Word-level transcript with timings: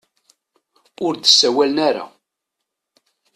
Ur 1.05 1.13
d-sawalen 1.15 1.77
ara. 1.87 2.05